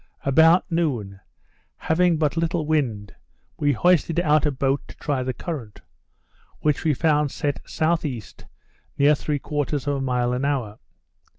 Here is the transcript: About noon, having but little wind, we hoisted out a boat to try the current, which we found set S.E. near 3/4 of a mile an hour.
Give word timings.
About 0.25 0.65
noon, 0.71 1.19
having 1.77 2.17
but 2.17 2.35
little 2.35 2.65
wind, 2.65 3.13
we 3.59 3.73
hoisted 3.73 4.19
out 4.19 4.47
a 4.47 4.51
boat 4.51 4.81
to 4.87 4.97
try 4.97 5.21
the 5.21 5.31
current, 5.31 5.81
which 6.61 6.83
we 6.83 6.95
found 6.95 7.29
set 7.29 7.61
S.E. 7.67 8.23
near 8.97 9.13
3/4 9.13 9.73
of 9.73 9.87
a 9.87 10.01
mile 10.01 10.33
an 10.33 10.43
hour. 10.43 10.79